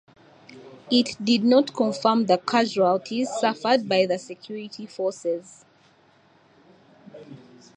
[0.89, 5.63] It did not confirm the casualties suffered by the security forces.